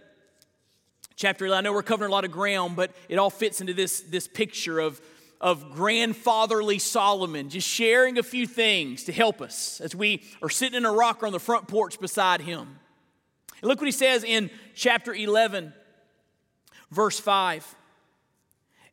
[1.16, 3.74] Chapter 11, I know we're covering a lot of ground, but it all fits into
[3.74, 5.02] this, this picture of
[5.42, 10.78] of grandfatherly Solomon, just sharing a few things to help us as we are sitting
[10.78, 12.80] in a rocker on the front porch beside him.
[13.62, 15.74] And look what he says in chapter 11,
[16.92, 17.76] verse 5.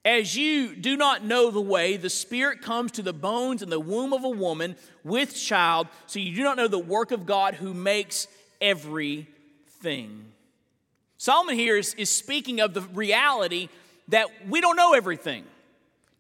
[0.05, 3.81] As you do not know the way, the Spirit comes to the bones in the
[3.81, 7.55] womb of a woman with child, so you do not know the work of God
[7.55, 8.29] who makes
[8.61, 10.27] everything.
[11.19, 13.69] Solomon here is, is speaking of the reality
[14.09, 15.45] that we don't know everything.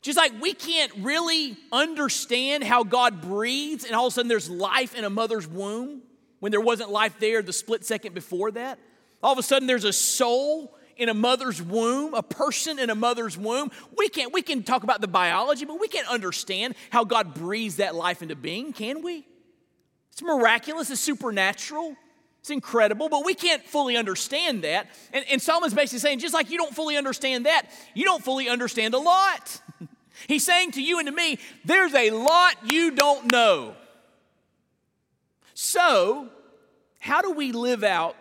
[0.07, 4.49] Just like we can't really understand how God breathes and all of a sudden there's
[4.49, 6.01] life in a mother's womb
[6.38, 8.79] when there wasn't life there the split second before that.
[9.21, 12.95] All of a sudden there's a soul in a mother's womb, a person in a
[12.95, 13.73] mother's womb.
[13.99, 17.79] We can't we can talk about the biology, but we can't understand how God breathes
[17.79, 19.27] that life into being, can we?
[20.12, 21.97] It's miraculous, it's supernatural.
[22.38, 24.87] It's incredible, but we can't fully understand that.
[25.12, 28.49] And, and Solomon's basically saying, just like you don't fully understand that, you don't fully
[28.49, 29.61] understand a lot.
[30.29, 33.74] He's saying to you and to me, there's a lot you don't know.
[35.55, 36.29] So,
[36.98, 38.16] how do we live out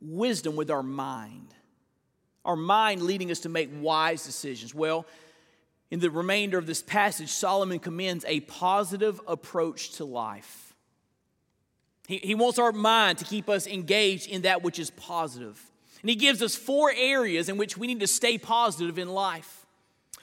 [0.00, 1.54] wisdom with our mind?
[2.44, 4.74] Our mind leading us to make wise decisions.
[4.74, 5.06] Well,
[5.90, 10.74] in the remainder of this passage, Solomon commends a positive approach to life.
[12.08, 15.62] He, he wants our mind to keep us engaged in that which is positive.
[16.00, 19.61] And he gives us four areas in which we need to stay positive in life.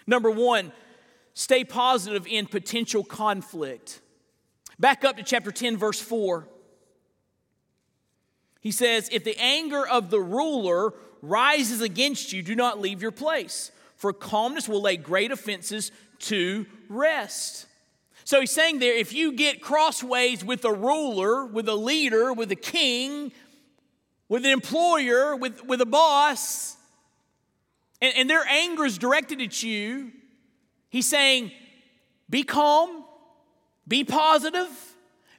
[0.09, 0.71] Number one,
[1.35, 4.01] stay positive in potential conflict.
[4.79, 6.47] Back up to chapter 10, verse 4.
[8.59, 13.11] He says, If the anger of the ruler rises against you, do not leave your
[13.11, 15.91] place, for calmness will lay great offenses
[16.21, 17.67] to rest.
[18.23, 22.51] So he's saying there, if you get crossways with a ruler, with a leader, with
[22.51, 23.31] a king,
[24.27, 26.77] with an employer, with, with a boss,
[28.01, 30.11] and, and their anger is directed at you,
[30.89, 31.51] he's saying,
[32.29, 33.03] be calm,
[33.87, 34.69] be positive,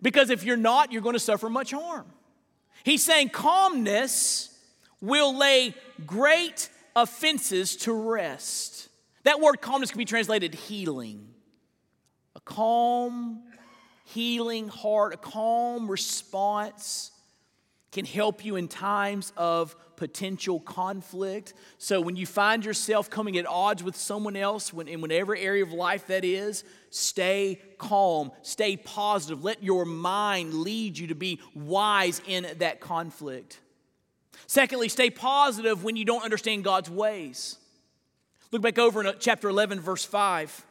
[0.03, 2.07] because if you're not, you're going to suffer much harm.
[2.85, 4.57] He's saying calmness
[5.01, 5.75] will lay
[6.07, 8.89] great offenses to rest.
[9.25, 11.29] That word calmness can be translated healing.
[12.35, 13.43] A calm,
[14.05, 17.11] healing heart, a calm response
[17.93, 21.53] can help you in times of potential conflict.
[21.77, 25.63] So when you find yourself coming at odds with someone else, when, in whatever area
[25.63, 29.45] of life that is, stay calm, stay positive.
[29.45, 33.61] Let your mind lead you to be wise in that conflict.
[34.47, 37.59] Secondly, stay positive when you don't understand God's ways.
[38.53, 40.65] Look back over in uh, chapter 11, verse 5.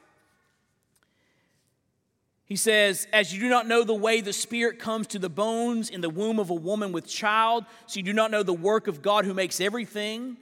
[2.49, 5.91] He says, As you do not know the way the Spirit comes to the bones
[5.91, 8.87] in the womb of a woman with child, so you do not know the work
[8.87, 10.35] of God who makes everything.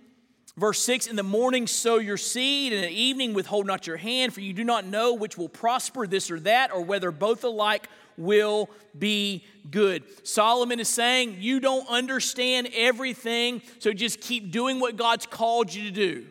[0.56, 3.98] Verse 6 In the morning sow your seed, and in the evening withhold not your
[3.98, 7.44] hand, for you do not know which will prosper, this or that, or whether both
[7.44, 10.04] alike will be good.
[10.26, 15.84] Solomon is saying, You don't understand everything, so just keep doing what God's called you
[15.84, 16.26] to do.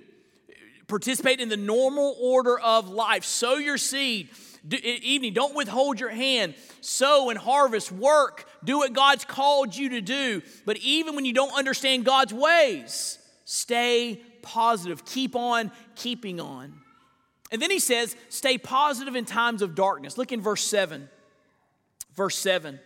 [0.88, 3.24] Participate in the normal order of life.
[3.24, 4.30] Sow your seed
[4.72, 5.32] evening.
[5.32, 6.54] Don't withhold your hand.
[6.80, 10.42] Sow and harvest, work, do what God's called you to do.
[10.64, 15.04] But even when you don't understand God's ways, stay positive.
[15.04, 16.74] Keep on keeping on.
[17.52, 20.18] And then he says, stay positive in times of darkness.
[20.18, 21.08] Look in verse 7.
[22.14, 22.80] Verse 7.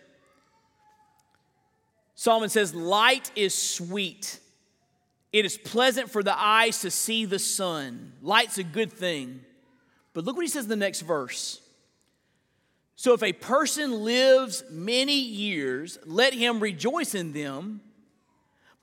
[2.15, 4.39] Solomon says, Light is sweet.
[5.33, 8.13] It is pleasant for the eyes to see the sun.
[8.21, 9.41] Light's a good thing.
[10.13, 11.60] But look what he says in the next verse.
[13.01, 17.81] So if a person lives many years, let him rejoice in them,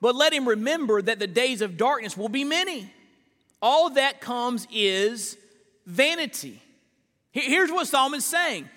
[0.01, 2.91] but let him remember that the days of darkness will be many.
[3.61, 5.37] All that comes is
[5.85, 6.61] vanity.
[7.31, 8.67] Here's what Solomon's saying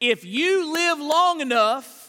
[0.00, 2.05] if you live long enough,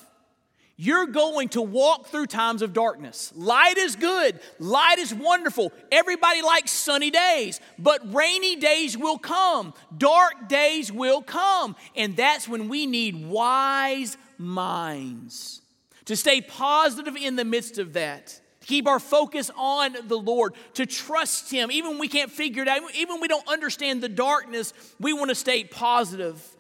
[0.77, 3.33] you're going to walk through times of darkness.
[3.35, 5.73] Light is good, light is wonderful.
[5.91, 11.75] Everybody likes sunny days, but rainy days will come, dark days will come.
[11.95, 15.61] And that's when we need wise minds
[16.05, 18.39] to stay positive in the midst of that.
[18.61, 21.71] Keep our focus on the Lord, to trust Him.
[21.71, 25.13] Even when we can't figure it out, even when we don't understand the darkness, we
[25.13, 26.56] want to stay positive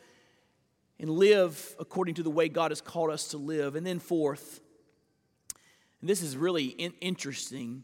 [0.99, 3.75] and live according to the way God has called us to live.
[3.75, 4.61] And then, fourth,
[6.01, 7.83] and this is really in- interesting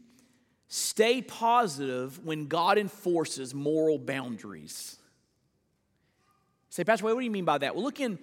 [0.66, 4.96] stay positive when God enforces moral boundaries.
[6.68, 7.76] Say, Pastor, what do you mean by that?
[7.76, 8.18] Well, look in,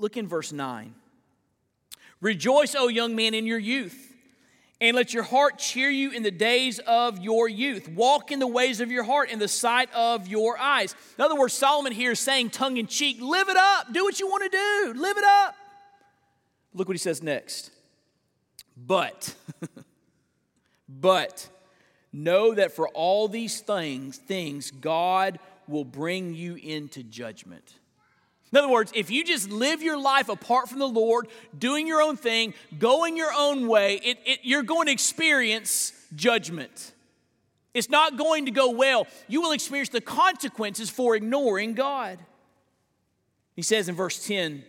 [0.00, 0.94] look in verse 9.
[2.20, 4.15] Rejoice, O young man, in your youth
[4.80, 7.88] and let your heart cheer you in the days of your youth.
[7.88, 10.94] Walk in the ways of your heart in the sight of your eyes.
[11.18, 13.92] In other words, Solomon here is saying, tongue in cheek, live it up.
[13.92, 15.00] Do what you want to do.
[15.00, 15.54] Live it up.
[16.74, 17.70] Look what he says next.
[18.76, 19.34] But,
[20.88, 21.48] but,
[22.12, 27.72] know that for all these things, things, God will bring you into judgment.
[28.52, 31.26] In other words, if you just live your life apart from the Lord,
[31.58, 36.92] doing your own thing, going your own way, it, it, you're going to experience judgment.
[37.74, 39.06] It's not going to go well.
[39.28, 42.18] You will experience the consequences for ignoring God.
[43.54, 44.64] He says in verse 10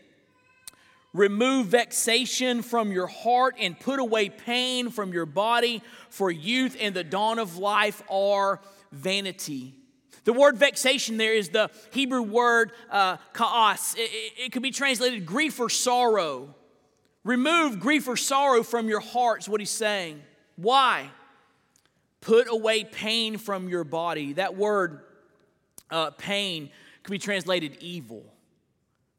[1.13, 6.95] Remove vexation from your heart and put away pain from your body, for youth and
[6.95, 8.59] the dawn of life are
[8.91, 9.73] vanity.
[10.27, 13.95] The word vexation there is the Hebrew word uh, kaas.
[13.95, 16.53] It, it, it could be translated grief or sorrow.
[17.23, 20.21] Remove grief or sorrow from your heart, is what he's saying.
[20.57, 21.11] Why?
[22.19, 24.33] Put away pain from your body.
[24.33, 24.99] That word,
[25.89, 26.71] uh, pain,
[27.03, 28.25] could be translated evil.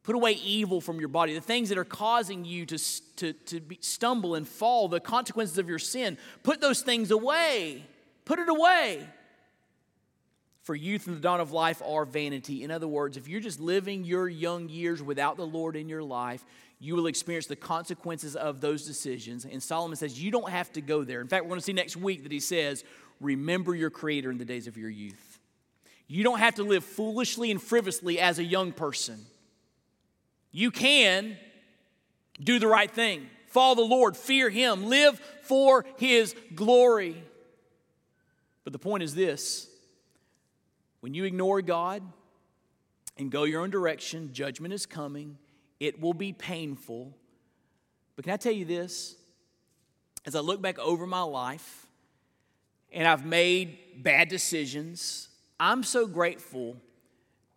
[0.03, 1.33] Put away evil from your body.
[1.33, 2.77] The things that are causing you to,
[3.15, 7.83] to, to be, stumble and fall, the consequences of your sin, put those things away.
[8.25, 9.07] Put it away.
[10.69, 12.63] For youth and the dawn of life are vanity.
[12.63, 16.03] In other words, if you're just living your young years without the Lord in your
[16.03, 16.45] life,
[16.77, 19.45] you will experience the consequences of those decisions.
[19.45, 21.21] And Solomon says you don't have to go there.
[21.21, 22.83] In fact, we're going to see next week that he says,
[23.19, 25.39] Remember your Creator in the days of your youth.
[26.07, 29.25] You don't have to live foolishly and frivolously as a young person.
[30.51, 31.35] You can
[32.39, 37.23] do the right thing, follow the Lord, fear Him, live for His glory.
[38.65, 39.68] But the point is this
[40.99, 42.03] when you ignore God
[43.17, 45.37] and go your own direction, judgment is coming.
[45.79, 47.15] It will be painful.
[48.15, 49.15] But can I tell you this?
[50.25, 51.87] As I look back over my life
[52.91, 55.29] and I've made bad decisions,
[55.59, 56.75] I'm so grateful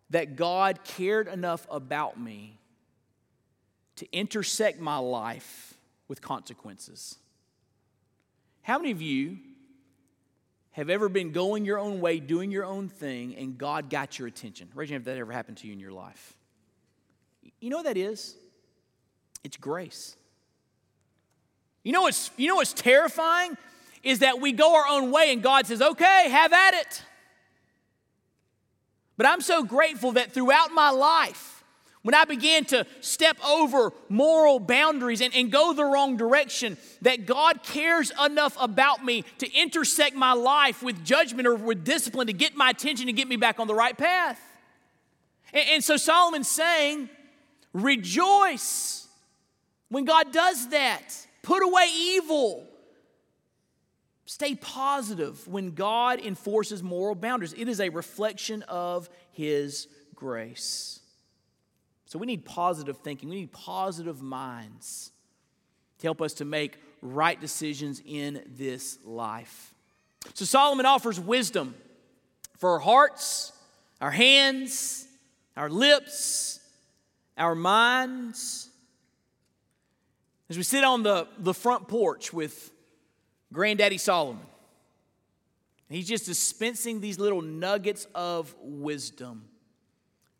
[0.09, 2.59] that God cared enough about me
[3.95, 5.73] to intersect my life
[6.07, 7.17] with consequences.
[8.61, 9.37] How many of you
[10.73, 14.27] have ever been going your own way, doing your own thing, and God got your
[14.27, 14.67] attention?
[14.75, 16.35] Raise your hand if that ever happened to you in your life.
[17.59, 18.35] You know what that is?
[19.43, 20.15] It's grace.
[21.83, 23.57] You know what's, you know what's terrifying?
[24.03, 27.03] Is that we go our own way and God says, okay, have at it.
[29.15, 31.62] But I'm so grateful that throughout my life,
[32.03, 37.25] when I began to step over moral boundaries and, and go the wrong direction, that
[37.25, 42.33] God cares enough about me to intersect my life with judgment or with discipline to
[42.33, 44.39] get my attention and get me back on the right path.
[45.53, 47.09] And, and so Solomon's saying,
[47.71, 49.07] rejoice
[49.87, 51.15] when God does that.
[51.41, 52.67] Put away evil.
[54.25, 57.53] Stay positive when God enforces moral boundaries.
[57.53, 60.99] It is a reflection of His grace.
[62.13, 65.09] So we need positive thinking, we need positive minds
[65.97, 69.73] to help us to make right decisions in this life.
[70.35, 71.73] So Solomon offers wisdom
[72.59, 73.51] for our hearts,
[73.99, 75.07] our hands,
[75.57, 76.59] our lips,
[77.35, 78.69] our minds.
[80.51, 82.71] As we sit on the, the front porch with
[83.51, 84.45] Granddaddy Solomon,
[85.89, 89.45] he's just dispensing these little nuggets of wisdom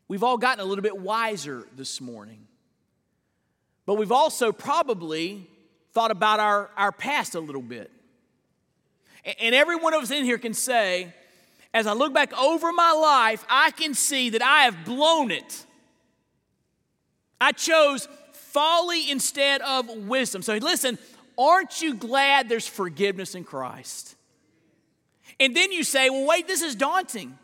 [0.08, 2.46] We've all gotten a little bit wiser this morning.
[3.86, 5.48] but we've also probably
[5.92, 7.90] thought about our, our past a little bit.
[9.40, 11.12] And every one of us in here can say,
[11.72, 15.66] as I look back over my life, I can see that I have blown it.
[17.40, 20.42] I chose folly instead of wisdom.
[20.42, 20.98] So listen,
[21.36, 24.14] aren't you glad there's forgiveness in Christ?
[25.40, 27.36] And then you say, well, wait, this is daunting.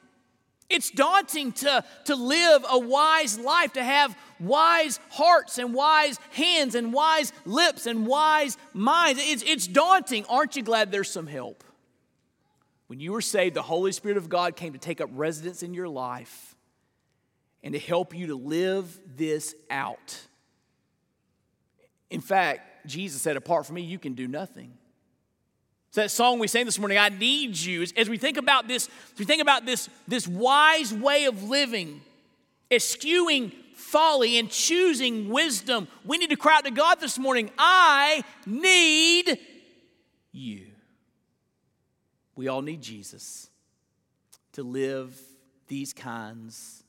[0.70, 6.76] It's daunting to, to live a wise life, to have wise hearts and wise hands
[6.76, 9.20] and wise lips and wise minds.
[9.22, 10.24] It's, it's daunting.
[10.26, 11.64] Aren't you glad there's some help?
[12.86, 15.74] When you were saved, the Holy Spirit of God came to take up residence in
[15.74, 16.54] your life
[17.62, 20.20] and to help you to live this out.
[22.10, 24.72] In fact, Jesus said, Apart from me, you can do nothing.
[25.93, 28.88] So that song we sang this morning, I need you, as we think about this,
[29.12, 32.01] as we think about this, this wise way of living,
[32.70, 38.22] eschewing folly and choosing wisdom, we need to cry out to God this morning, I
[38.47, 39.36] need
[40.30, 40.66] you.
[42.36, 43.51] We all need Jesus
[44.53, 45.20] to live
[45.66, 46.84] these kinds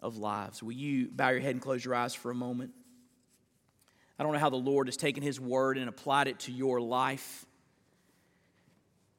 [0.00, 0.64] of lives.
[0.64, 2.72] Will you bow your head and close your eyes for a moment?
[4.18, 6.80] I don't know how the Lord has taken His word and applied it to your
[6.80, 7.46] life.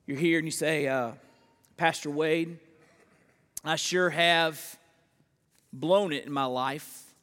[0.08, 1.14] You're here and you say, uh,
[1.78, 2.60] Pastor Wade,
[3.64, 4.78] I sure have
[5.74, 7.16] blown it in my life.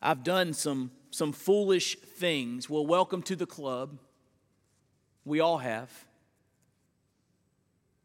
[0.00, 2.70] I've done some, some foolish things.
[2.70, 3.98] Well, welcome to the club.
[5.24, 5.90] We all have.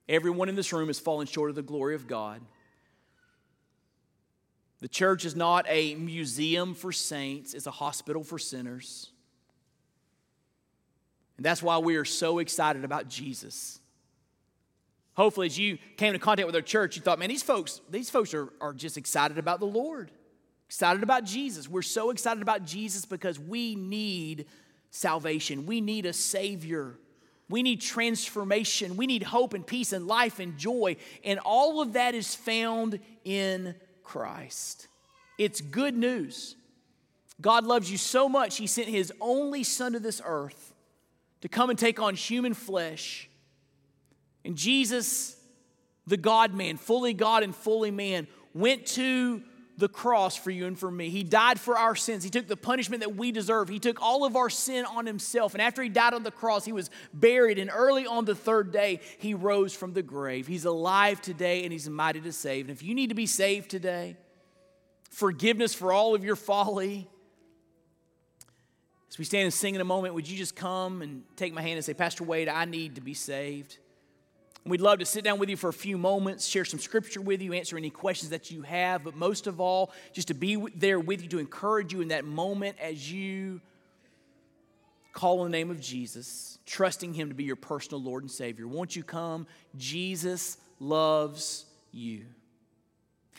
[0.09, 2.41] Everyone in this room has fallen short of the glory of God.
[4.80, 9.11] The church is not a museum for saints, it's a hospital for sinners.
[11.36, 13.80] And that's why we are so excited about Jesus.
[15.18, 18.07] Hopefully, as you came into contact with our church, you thought, man, these folks, these
[18.07, 20.11] folks are, are just excited about the Lord,
[20.68, 21.68] excited about Jesus.
[21.68, 24.45] We're so excited about Jesus because we need
[24.91, 25.65] salvation.
[25.65, 26.99] We need a Savior.
[27.49, 28.95] We need transformation.
[28.95, 30.97] We need hope and peace and life and joy.
[31.24, 34.88] And all of that is found in Christ.
[35.39, 36.55] It's good news.
[37.41, 40.76] God loves you so much, He sent His only Son to this earth
[41.41, 43.30] to come and take on human flesh
[44.48, 45.36] and Jesus,
[46.08, 49.43] the God man, fully God and fully man, went to
[49.78, 51.10] the cross for you and for me.
[51.10, 52.24] He died for our sins.
[52.24, 53.68] He took the punishment that we deserve.
[53.68, 55.54] He took all of our sin on himself.
[55.54, 57.60] And after he died on the cross, he was buried.
[57.60, 60.48] And early on the third day, he rose from the grave.
[60.48, 62.70] He's alive today and he's mighty to save.
[62.70, 64.16] And if you need to be saved today,
[65.12, 67.10] forgiveness for all of your folly,
[69.10, 71.62] as we stand and sing in a moment, would you just come and take my
[71.62, 73.78] hand and say, Pastor Wade, I need to be saved?
[74.68, 77.41] We'd love to sit down with you for a few moments, share some scripture with
[77.41, 80.99] you, answer any questions that you have, but most of all, just to be there
[80.99, 83.61] with you to encourage you in that moment as you
[85.13, 88.68] call on the name of Jesus, trusting Him to be your personal Lord and Savior.
[88.68, 89.47] Won't you come?
[89.78, 92.26] Jesus loves you.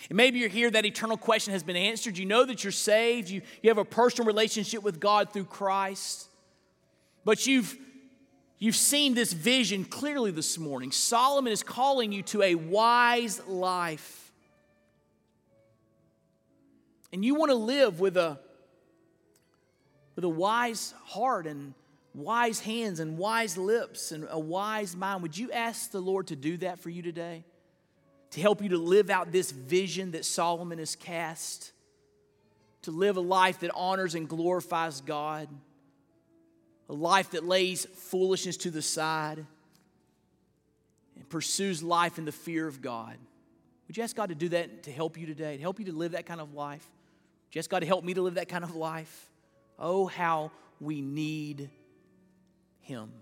[0.09, 2.17] And maybe you're here, that eternal question has been answered.
[2.17, 6.29] You know that you're saved, you, you have a personal relationship with God through Christ,
[7.25, 7.77] but you've
[8.61, 10.91] You've seen this vision clearly this morning.
[10.91, 14.33] Solomon is calling you to a wise life.
[17.13, 18.39] And you want to live with a,
[20.17, 21.73] with a wise heart and
[22.15, 25.23] wise hands and wise lips and a wise mind.
[25.23, 27.45] Would you ask the Lord to do that for you today?
[28.33, 31.73] To help you to live out this vision that Solomon has cast?
[32.83, 35.49] To live a life that honors and glorifies God?
[36.89, 39.45] A life that lays foolishness to the side
[41.17, 43.17] and pursues life in the fear of God.
[43.87, 45.93] Would you ask God to do that to help you today, to help you to
[45.93, 46.87] live that kind of life?
[47.49, 49.31] Would you ask God to help me to live that kind of life?
[49.79, 51.71] Oh, how we need
[52.81, 53.13] Him.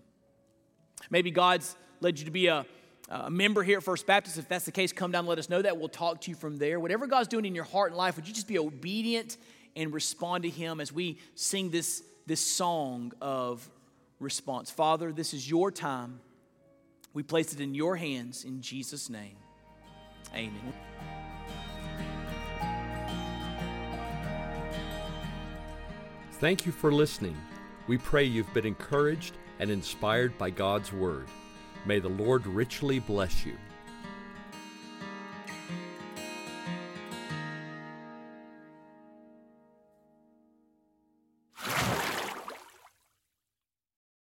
[1.10, 2.66] Maybe God's led you to be a,
[3.08, 4.38] a member here at First Baptist.
[4.38, 5.76] If that's the case, come down and let us know that.
[5.76, 6.80] We'll talk to you from there.
[6.80, 9.36] Whatever God's doing in your heart and life, would you just be obedient
[9.76, 13.68] and respond to Him as we sing this this song of
[14.18, 14.70] response.
[14.70, 16.20] Father, this is your time.
[17.14, 19.36] We place it in your hands in Jesus' name.
[20.34, 20.72] Amen.
[26.32, 27.36] Thank you for listening.
[27.86, 31.28] We pray you've been encouraged and inspired by God's Word.
[31.86, 33.56] May the Lord richly bless you.